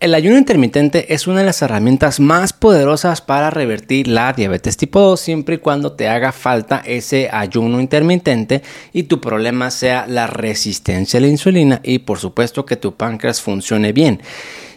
[0.00, 4.98] El ayuno intermitente es una de las herramientas más poderosas para revertir la diabetes tipo
[4.98, 8.62] 2 siempre y cuando te haga falta ese ayuno intermitente
[8.94, 13.42] y tu problema sea la resistencia a la insulina y por supuesto que tu páncreas
[13.42, 14.22] funcione bien.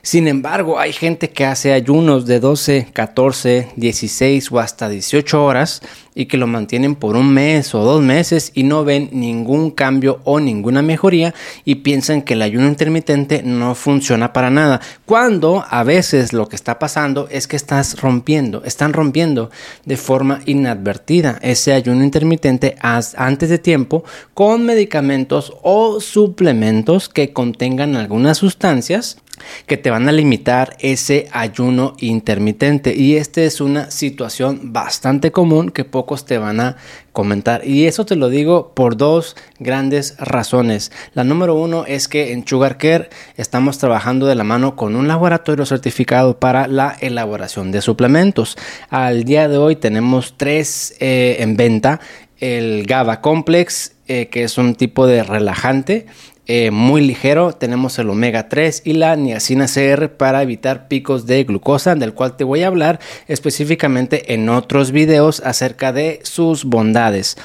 [0.05, 5.81] Sin embargo, hay gente que hace ayunos de 12, 14, 16 o hasta 18 horas
[6.13, 10.19] y que lo mantienen por un mes o dos meses y no ven ningún cambio
[10.25, 14.81] o ninguna mejoría y piensan que el ayuno intermitente no funciona para nada.
[15.05, 19.51] Cuando a veces lo que está pasando es que estás rompiendo, están rompiendo
[19.85, 27.95] de forma inadvertida ese ayuno intermitente antes de tiempo con medicamentos o suplementos que contengan
[27.95, 29.23] algunas sustancias
[29.65, 32.95] que te van a limitar ese ayuno intermitente.
[32.95, 36.77] Y esta es una situación bastante común que pocos te van a
[37.11, 37.65] comentar.
[37.65, 40.91] Y eso te lo digo por dos grandes razones.
[41.13, 45.07] La número uno es que en Sugar Care estamos trabajando de la mano con un
[45.07, 48.57] laboratorio certificado para la elaboración de suplementos.
[48.89, 51.99] Al día de hoy tenemos tres eh, en venta.
[52.39, 56.07] El GABA Complex eh, que es un tipo de relajante
[56.45, 57.53] eh, muy ligero.
[57.53, 62.35] Tenemos el omega 3 y la niacina CR para evitar picos de glucosa, del cual
[62.35, 67.37] te voy a hablar específicamente en otros videos acerca de sus bondades.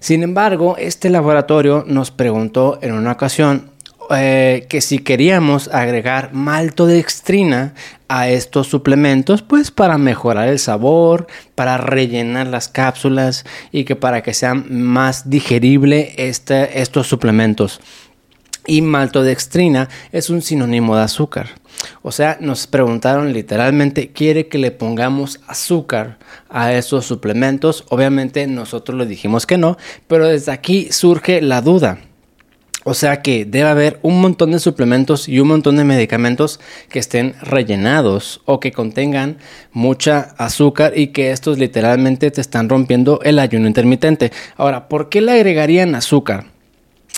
[0.00, 3.70] Sin embargo, este laboratorio nos preguntó en una ocasión
[4.10, 7.74] eh, que si queríamos agregar maltodextrina
[8.08, 14.22] a estos suplementos, pues para mejorar el sabor, para rellenar las cápsulas y que para
[14.22, 17.80] que sean más digerible este, estos suplementos
[18.66, 21.48] y maltodextrina es un sinónimo de azúcar.
[22.02, 27.84] O sea, nos preguntaron literalmente, ¿quiere que le pongamos azúcar a esos suplementos?
[27.90, 31.98] Obviamente nosotros le dijimos que no, pero desde aquí surge la duda.
[32.88, 37.00] O sea que debe haber un montón de suplementos y un montón de medicamentos que
[37.00, 39.38] estén rellenados o que contengan
[39.72, 44.30] mucha azúcar y que estos literalmente te están rompiendo el ayuno intermitente.
[44.56, 46.55] Ahora, ¿por qué le agregarían azúcar?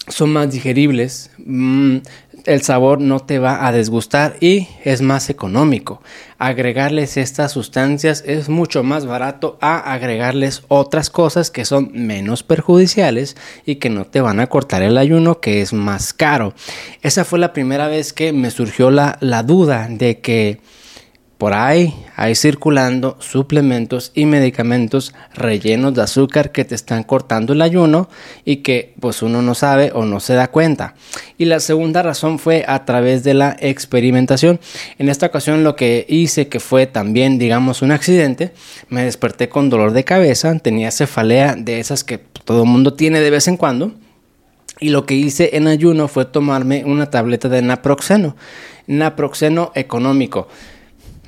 [0.09, 1.99] Son más digeribles, mm,
[2.45, 6.01] el sabor no te va a desgustar y es más económico.
[6.39, 13.37] Agregarles estas sustancias es mucho más barato a agregarles otras cosas que son menos perjudiciales
[13.67, 16.55] y que no te van a cortar el ayuno que es más caro.
[17.03, 20.61] Esa fue la primera vez que me surgió la, la duda de que
[21.39, 27.63] por ahí hay circulando suplementos y medicamentos rellenos de azúcar que te están cortando el
[27.63, 28.09] ayuno
[28.45, 30.97] y que pues uno no sabe o no se da cuenta.
[31.39, 34.59] Y la segunda razón fue a través de la experimentación.
[34.99, 38.53] En esta ocasión lo que hice que fue también digamos un accidente,
[38.89, 43.21] me desperté con dolor de cabeza, tenía cefalea de esas que todo el mundo tiene
[43.21, 43.93] de vez en cuando.
[44.81, 48.35] Y lo que hice en ayuno fue tomarme una tableta de naproxeno,
[48.89, 50.49] naproxeno económico.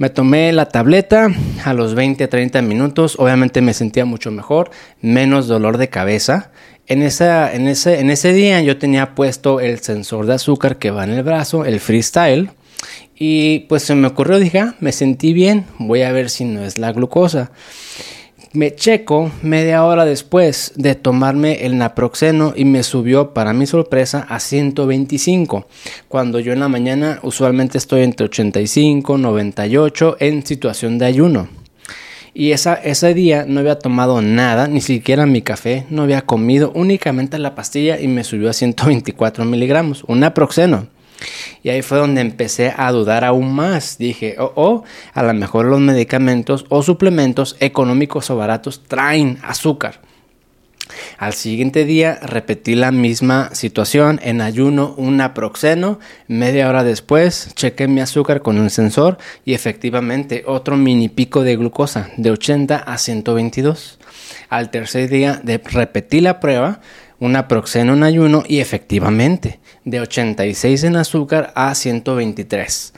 [0.00, 1.28] Me tomé la tableta
[1.62, 4.70] a los 20-30 minutos, obviamente me sentía mucho mejor,
[5.02, 6.52] menos dolor de cabeza.
[6.86, 10.90] En, esa, en, ese, en ese día yo tenía puesto el sensor de azúcar que
[10.90, 12.48] va en el brazo, el freestyle,
[13.14, 16.64] y pues se me ocurrió, dije, ah, me sentí bien, voy a ver si no
[16.64, 17.50] es la glucosa.
[18.52, 24.26] Me checo media hora después de tomarme el naproxeno y me subió para mi sorpresa
[24.28, 25.68] a 125,
[26.08, 31.48] cuando yo en la mañana usualmente estoy entre 85 98 en situación de ayuno.
[32.34, 36.72] Y esa, ese día no había tomado nada, ni siquiera mi café, no había comido,
[36.74, 40.88] únicamente la pastilla y me subió a 124 miligramos, un naproxeno.
[41.62, 43.98] Y ahí fue donde empecé a dudar aún más.
[43.98, 50.00] Dije, oh, oh, a lo mejor los medicamentos o suplementos económicos o baratos traen azúcar.
[51.18, 55.98] Al siguiente día repetí la misma situación en ayuno, un naproxeno.
[56.28, 61.56] Media hora después chequé mi azúcar con un sensor y efectivamente otro mini pico de
[61.56, 63.98] glucosa de 80 a 122.
[64.48, 66.80] Al tercer día de repetí la prueba,
[67.20, 72.94] un naproxeno en ayuno y efectivamente de 86 en azúcar a 123.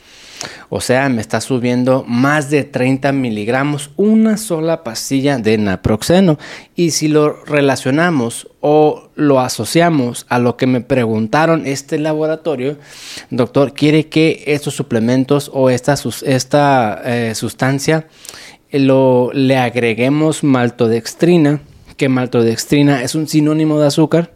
[0.68, 6.38] O sea, me está subiendo más de 30 miligramos una sola pastilla de naproxeno.
[6.74, 12.78] Y si lo relacionamos o lo asociamos a lo que me preguntaron este laboratorio,
[13.30, 15.94] doctor, ¿quiere que estos suplementos o esta,
[16.24, 18.06] esta eh, sustancia
[18.72, 21.60] lo, le agreguemos maltodextrina?
[21.96, 24.32] Que maltodextrina es un sinónimo de azúcar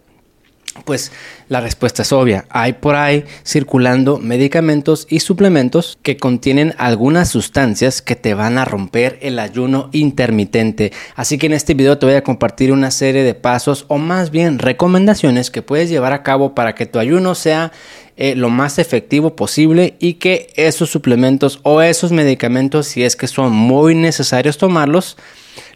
[0.84, 1.12] pues
[1.48, 2.44] la respuesta es obvia.
[2.50, 8.64] Hay por ahí circulando medicamentos y suplementos que contienen algunas sustancias que te van a
[8.64, 10.92] romper el ayuno intermitente.
[11.14, 14.30] Así que en este video te voy a compartir una serie de pasos o más
[14.30, 17.72] bien recomendaciones que puedes llevar a cabo para que tu ayuno sea
[18.16, 23.26] eh, lo más efectivo posible y que esos suplementos o esos medicamentos, si es que
[23.26, 25.16] son muy necesarios tomarlos,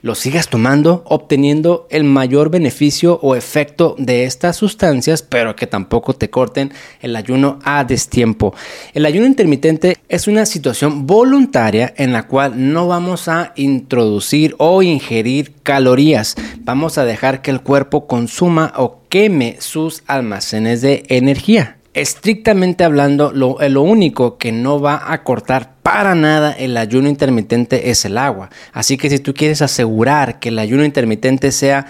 [0.02, 6.14] los sigas tomando, obteniendo el mayor beneficio o efecto de estas sustancias, pero que tampoco
[6.14, 8.55] te corten el ayuno a destiempo.
[8.94, 14.82] El ayuno intermitente es una situación voluntaria en la cual no vamos a introducir o
[14.82, 16.37] ingerir calorías.
[16.61, 21.79] Vamos a dejar que el cuerpo consuma o queme sus almacenes de energía.
[21.92, 27.90] Estrictamente hablando, lo, lo, único que no va a cortar para nada el ayuno intermitente
[27.90, 28.50] es el agua.
[28.72, 31.87] Así que si tú quieres asegurar que el ayuno intermitente sea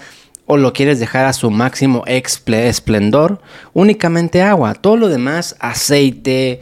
[0.47, 3.41] o lo quieres dejar a su máximo esplendor,
[3.73, 4.73] únicamente agua.
[4.73, 6.61] Todo lo demás, aceite,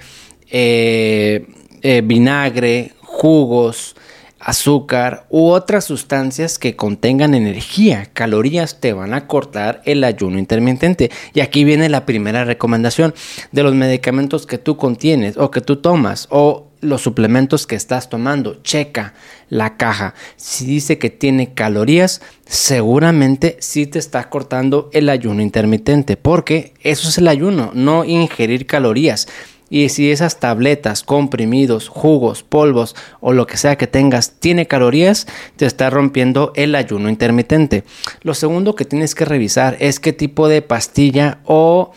[0.51, 1.47] eh,
[1.81, 3.95] eh, vinagre, jugos,
[4.39, 11.11] azúcar u otras sustancias que contengan energía, calorías, te van a cortar el ayuno intermitente.
[11.33, 13.13] Y aquí viene la primera recomendación
[13.51, 18.09] de los medicamentos que tú contienes o que tú tomas o los suplementos que estás
[18.09, 18.61] tomando.
[18.63, 19.13] Checa
[19.49, 20.13] la caja.
[20.37, 27.09] Si dice que tiene calorías, seguramente sí te está cortando el ayuno intermitente, porque eso
[27.09, 29.27] es el ayuno, no ingerir calorías.
[29.69, 35.27] Y si esas tabletas, comprimidos, jugos, polvos o lo que sea que tengas tiene calorías,
[35.55, 37.83] te está rompiendo el ayuno intermitente.
[38.21, 41.91] Lo segundo que tienes que revisar es qué tipo de pastilla o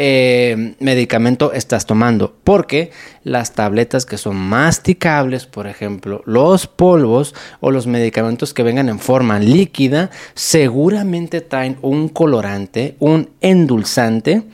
[0.00, 2.36] eh, medicamento estás tomando.
[2.44, 2.92] Porque
[3.24, 9.00] las tabletas que son masticables, por ejemplo, los polvos o los medicamentos que vengan en
[9.00, 14.44] forma líquida, seguramente traen un colorante, un endulzante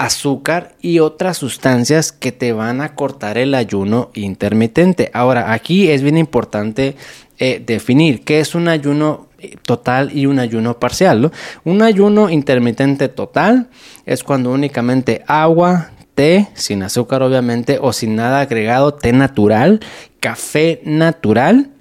[0.00, 5.10] azúcar y otras sustancias que te van a cortar el ayuno intermitente.
[5.12, 6.96] Ahora, aquí es bien importante
[7.38, 11.30] eh, definir qué es un ayuno eh, total y un ayuno parcial.
[11.64, 13.68] Un ayuno intermitente total
[14.06, 19.80] es cuando únicamente agua, té, sin azúcar obviamente, o sin nada agregado, té natural,
[20.18, 21.72] café natural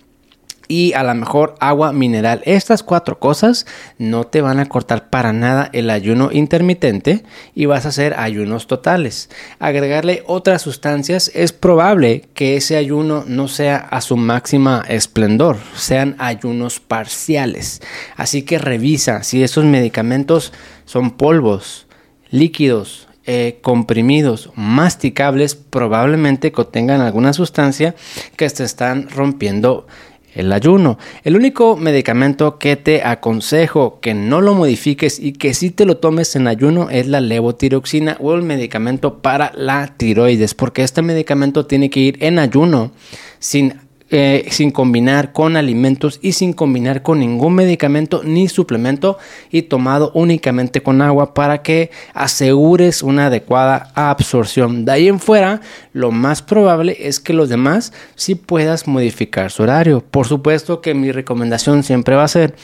[0.69, 2.42] y a lo mejor agua mineral.
[2.45, 3.66] Estas cuatro cosas
[3.98, 7.24] no te van a cortar para nada el ayuno intermitente
[7.56, 9.30] y vas a hacer ayunos totales.
[9.57, 16.16] Agregarle otras sustancias es probable que ese ayuno no sea a su máxima esplendor, sean
[16.19, 17.81] ayunos parciales.
[18.15, 20.54] Así que revisa si esos medicamentos
[20.86, 21.88] son polvos,
[22.30, 27.94] líquidos, eh, comprimidos masticables probablemente contengan alguna sustancia
[28.36, 29.86] que te están rompiendo
[30.34, 30.98] el ayuno.
[31.24, 35.98] El único medicamento que te aconsejo que no lo modifiques y que sí te lo
[35.98, 41.66] tomes en ayuno es la levotiroxina o el medicamento para la tiroides, porque este medicamento
[41.66, 42.92] tiene que ir en ayuno
[43.40, 49.20] sin eh, sin combinar con alimentos y sin combinar con ningún medicamento ni suplemento
[49.52, 54.84] y tomado únicamente con agua para que asegures una adecuada absorción.
[54.86, 55.62] De ahí en fuera,
[55.94, 60.02] lo más probable es que los demás sí puedas modificar su horario.
[60.02, 62.56] Por supuesto que mi recomendación siempre va a ser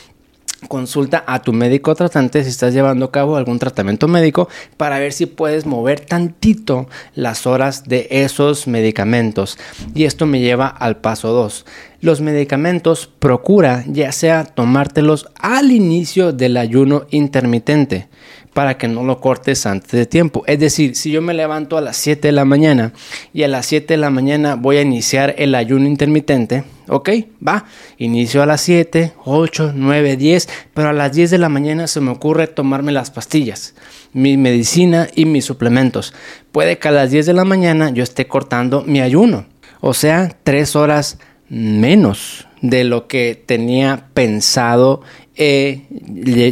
[0.65, 5.13] consulta a tu médico tratante si estás llevando a cabo algún tratamiento médico para ver
[5.13, 9.57] si puedes mover tantito las horas de esos medicamentos.
[9.93, 11.65] Y esto me lleva al paso 2.
[12.01, 18.07] Los medicamentos procura ya sea tomártelos al inicio del ayuno intermitente
[18.55, 20.45] para que no lo cortes antes de tiempo.
[20.47, 22.93] Es decir, si yo me levanto a las 7 de la mañana
[23.33, 27.09] y a las 7 de la mañana voy a iniciar el ayuno intermitente, ok,
[27.45, 27.65] va,
[27.97, 31.99] inicio a las 7, 8, 9, 10, pero a las 10 de la mañana se
[31.99, 33.75] me ocurre tomarme las pastillas,
[34.13, 36.13] mi medicina y mis suplementos.
[36.53, 39.47] Puede que a las 10 de la mañana yo esté cortando mi ayuno,
[39.81, 45.01] o sea, 3 horas menos de lo que tenía pensado
[45.35, 45.87] eh,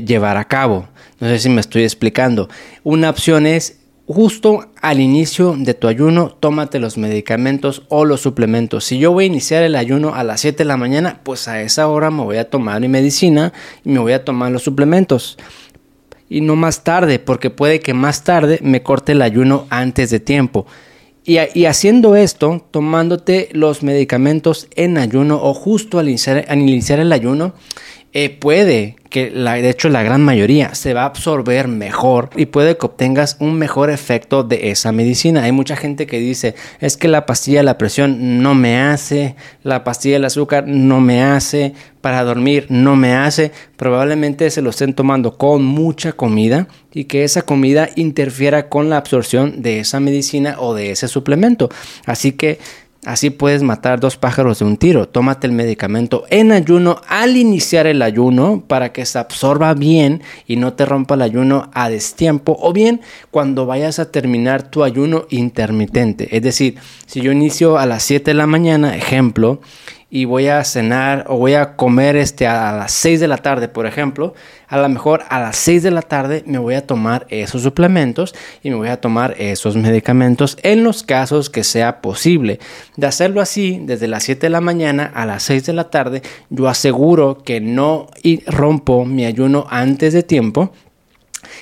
[0.05, 0.89] llevar a cabo.
[1.23, 2.49] No sé si me estoy explicando.
[2.83, 8.83] Una opción es justo al inicio de tu ayuno, tómate los medicamentos o los suplementos.
[8.83, 11.61] Si yo voy a iniciar el ayuno a las 7 de la mañana, pues a
[11.61, 13.53] esa hora me voy a tomar mi medicina
[13.85, 15.37] y me voy a tomar los suplementos.
[16.27, 20.19] Y no más tarde, porque puede que más tarde me corte el ayuno antes de
[20.19, 20.65] tiempo.
[21.23, 26.99] Y, y haciendo esto, tomándote los medicamentos en ayuno o justo al iniciar, al iniciar
[26.99, 27.53] el ayuno,
[28.13, 32.45] eh, puede que la, de hecho la gran mayoría se va a absorber mejor y
[32.47, 35.43] puede que obtengas un mejor efecto de esa medicina.
[35.43, 39.35] Hay mucha gente que dice es que la pastilla de la presión no me hace,
[39.63, 43.51] la pastilla del azúcar no me hace, para dormir no me hace.
[43.77, 48.97] Probablemente se lo estén tomando con mucha comida y que esa comida interfiera con la
[48.97, 51.69] absorción de esa medicina o de ese suplemento.
[52.05, 52.59] Así que
[53.05, 55.09] Así puedes matar dos pájaros de un tiro.
[55.09, 60.55] Tómate el medicamento en ayuno al iniciar el ayuno para que se absorba bien y
[60.55, 65.25] no te rompa el ayuno a destiempo o bien cuando vayas a terminar tu ayuno
[65.29, 66.35] intermitente.
[66.35, 69.59] Es decir, si yo inicio a las 7 de la mañana, ejemplo,
[70.15, 73.67] y voy a cenar o voy a comer este a las 6 de la tarde,
[73.67, 74.35] por ejemplo,
[74.67, 78.35] a lo mejor a las 6 de la tarde me voy a tomar esos suplementos
[78.61, 82.59] y me voy a tomar esos medicamentos en los casos que sea posible.
[82.95, 86.21] De hacerlo así, desde las 7 de la mañana a las 6 de la tarde,
[86.51, 88.05] yo aseguro que no
[88.45, 90.73] rompo mi ayuno antes de tiempo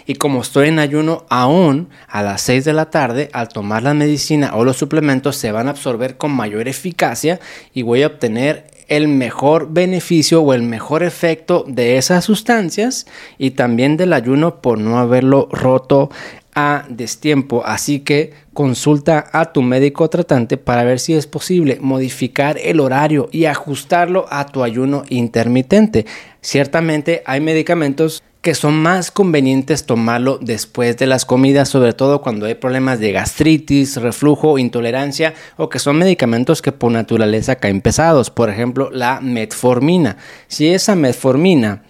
[0.06, 3.94] y como estoy en ayuno aún a las 6 de la tarde, al tomar la
[3.94, 7.40] medicina o los suplementos se van a absorber con mayor eficacia
[7.74, 13.08] y voy a obtener el mejor beneficio o el mejor efecto de esas sustancias
[13.38, 16.10] y también del ayuno por no haberlo roto
[16.56, 17.64] a destiempo.
[17.66, 23.30] Así que consulta a tu médico tratante para ver si es posible modificar el horario
[23.32, 26.06] y ajustarlo a tu ayuno intermitente.
[26.42, 32.48] Ciertamente hay medicamentos que son más convenientes tomarlo después de las comidas, sobre todo cuando
[32.48, 38.32] hay problemas de gastritis, reflujo, intolerancia o que son medicamentos que por naturaleza caen pesados,
[38.32, 40.18] por ejemplo la metformina.
[40.48, 41.84] Si esa metformina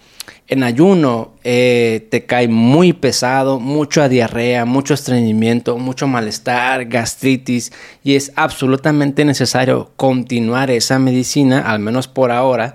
[0.46, 7.72] en ayuno eh, te cae muy pesado, mucha diarrea, mucho estreñimiento, mucho malestar, gastritis
[8.04, 12.74] y es absolutamente necesario continuar esa medicina, al menos por ahora,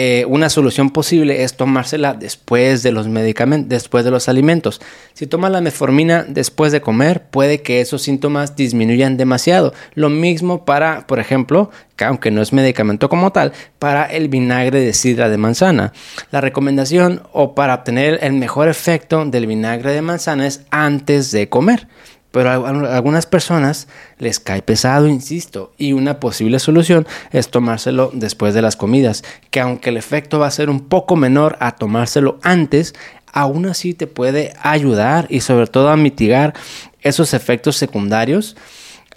[0.00, 4.80] eh, una solución posible es tomársela después de los medicamentos, después de los alimentos.
[5.12, 9.74] Si tomas la metformina después de comer, puede que esos síntomas disminuyan demasiado.
[9.94, 14.78] Lo mismo para, por ejemplo, que aunque no es medicamento como tal, para el vinagre
[14.78, 15.92] de sidra de manzana.
[16.30, 21.48] La recomendación o para obtener el mejor efecto del vinagre de manzana es antes de
[21.48, 21.88] comer
[22.30, 28.54] pero a algunas personas les cae pesado, insisto, y una posible solución es tomárselo después
[28.54, 32.38] de las comidas, que aunque el efecto va a ser un poco menor a tomárselo
[32.42, 32.94] antes,
[33.32, 36.54] aún así te puede ayudar y sobre todo a mitigar
[37.02, 38.56] esos efectos secundarios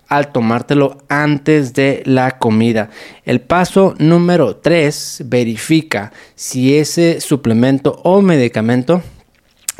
[0.08, 2.90] al tomártelo antes de la comida.
[3.24, 9.02] El paso número 3 verifica si ese suplemento o medicamento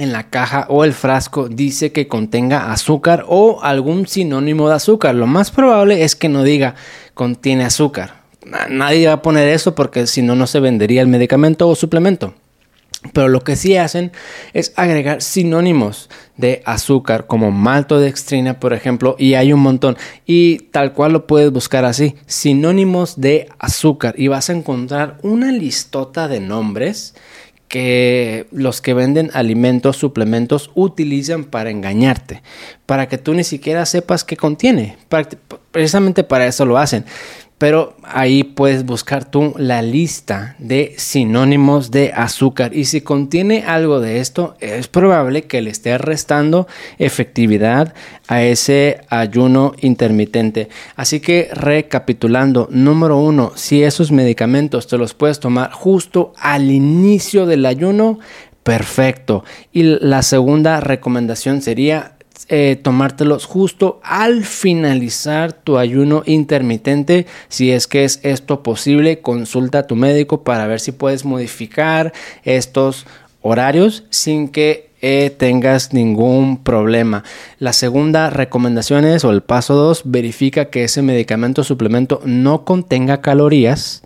[0.02, 5.16] en la caja o el frasco dice que contenga azúcar o algún sinónimo de azúcar.
[5.16, 6.76] Lo más probable es que no diga
[7.14, 8.22] contiene azúcar.
[8.70, 12.34] Nadie va a poner eso porque si no, no se vendería el medicamento o suplemento.
[13.14, 14.12] Pero lo que sí hacen
[14.54, 19.98] es agregar sinónimos de azúcar como maltodextrina, por ejemplo, y hay un montón.
[20.28, 24.14] Y tal cual lo puedes buscar así, sinónimos de azúcar.
[24.18, 27.16] Y vas a encontrar una listota de nombres
[27.72, 32.44] que los que venden alimentos, suplementos, utilizan para engañarte,
[32.86, 34.98] para que tú ni siquiera sepas qué contiene.
[35.72, 37.06] Precisamente para eso lo hacen
[37.62, 44.00] pero ahí puedes buscar tú la lista de sinónimos de azúcar y si contiene algo
[44.00, 47.94] de esto es probable que le esté restando efectividad
[48.28, 50.70] a ese ayuno intermitente.
[50.96, 57.46] Así que recapitulando, número uno, si esos medicamentos te los puedes tomar justo al inicio
[57.46, 58.18] del ayuno,
[58.64, 59.44] perfecto.
[59.72, 62.14] Y la segunda recomendación sería
[62.50, 67.26] eh, tomártelos justo al finalizar tu ayuno intermitente.
[67.48, 72.14] Si es que es esto posible, consulta a tu médico para ver si puedes modificar
[72.44, 73.06] estos
[73.42, 77.24] horarios sin que eh, tengas ningún problema.
[77.58, 83.22] La segunda recomendación es, o el paso 2, verifica que ese medicamento suplemento no contenga
[83.22, 84.04] calorías.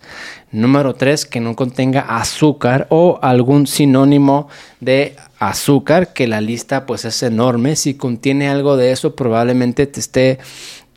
[0.52, 4.48] Número 3, que no contenga azúcar o algún sinónimo
[4.80, 7.76] de azúcar, que la lista pues es enorme.
[7.76, 10.38] Si contiene algo de eso, probablemente te esté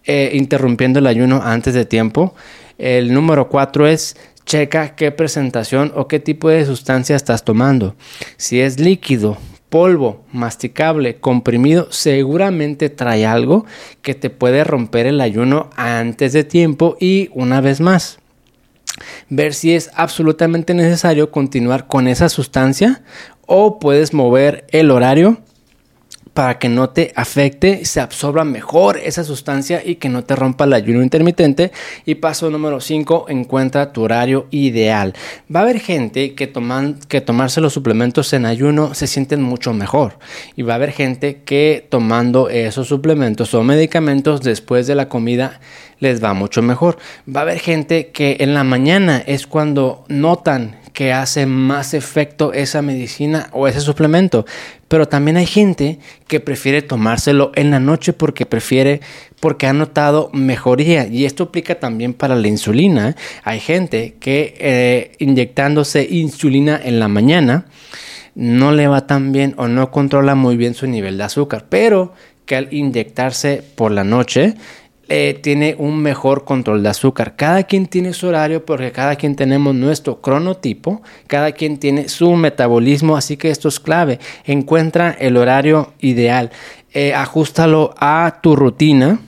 [0.05, 2.33] eh, interrumpiendo el ayuno antes de tiempo.
[2.77, 4.15] El número cuatro es
[4.45, 7.95] checa qué presentación o qué tipo de sustancia estás tomando.
[8.37, 9.37] Si es líquido,
[9.69, 13.65] polvo, masticable, comprimido, seguramente trae algo
[14.01, 18.19] que te puede romper el ayuno antes de tiempo y una vez más
[19.29, 23.01] ver si es absolutamente necesario continuar con esa sustancia
[23.45, 25.41] o puedes mover el horario
[26.39, 30.63] para que no te afecte, se absorba mejor esa sustancia y que no te rompa
[30.63, 31.73] el ayuno intermitente.
[32.05, 35.13] Y paso número 5, encuentra tu horario ideal.
[35.53, 39.73] Va a haber gente que, toman, que tomarse los suplementos en ayuno se sienten mucho
[39.73, 40.17] mejor.
[40.55, 45.59] Y va a haber gente que tomando esos suplementos o medicamentos después de la comida
[45.99, 46.99] les va mucho mejor.
[47.27, 52.51] Va a haber gente que en la mañana es cuando notan que hace más efecto
[52.51, 54.45] esa medicina o ese suplemento.
[54.89, 58.99] Pero también hay gente que prefiere tomárselo en la noche porque prefiere,
[59.39, 61.07] porque ha notado mejoría.
[61.07, 63.15] Y esto aplica también para la insulina.
[63.43, 67.67] Hay gente que eh, inyectándose insulina en la mañana
[68.33, 71.67] no le va tan bien o no controla muy bien su nivel de azúcar.
[71.69, 72.13] Pero
[72.47, 74.55] que al inyectarse por la noche
[75.11, 77.35] eh, tiene un mejor control de azúcar.
[77.35, 82.35] Cada quien tiene su horario porque cada quien tenemos nuestro cronotipo, cada quien tiene su
[82.35, 84.19] metabolismo, así que esto es clave.
[84.45, 86.51] Encuentra el horario ideal,
[86.93, 89.19] eh, ajustalo a tu rutina.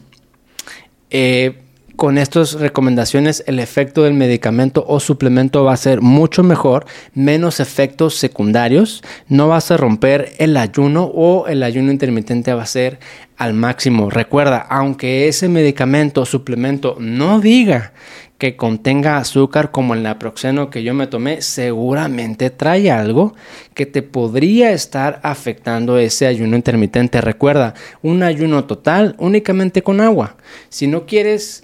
[1.10, 1.61] Eh,
[2.02, 7.60] con estas recomendaciones el efecto del medicamento o suplemento va a ser mucho mejor, menos
[7.60, 12.98] efectos secundarios, no vas a romper el ayuno o el ayuno intermitente va a ser
[13.38, 14.10] al máximo.
[14.10, 17.94] Recuerda, aunque ese medicamento o suplemento no diga
[18.40, 23.36] que contenga azúcar como el naproxeno que yo me tomé, seguramente trae algo
[23.76, 27.22] que te podría estar afectando ese ayuno intermitente.
[27.22, 30.38] Recuerda, un ayuno total únicamente con agua.
[30.70, 31.64] Si no quieres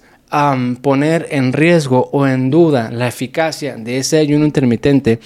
[0.80, 5.20] poner en riesgo o en duda la eficacia de ese ayuno intermitente,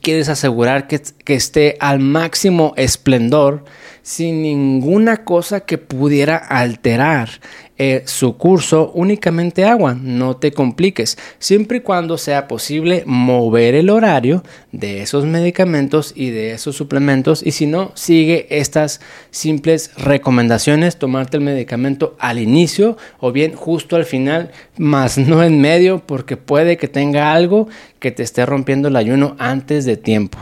[0.00, 3.64] quieres asegurar que, que, esté al máximo esplendor
[4.02, 7.30] sin ninguna cosa que pudiera alterar
[7.78, 13.90] eh, su curso únicamente agua, no te compliques, siempre y cuando sea posible mover el
[13.90, 17.42] horario de esos medicamentos y de esos suplementos.
[17.44, 23.96] Y si no, sigue estas simples recomendaciones, tomarte el medicamento al inicio o bien justo
[23.96, 27.68] al final, más no en medio porque puede que tenga algo
[27.98, 30.38] que te esté rompiendo el ayuno antes de tiempo.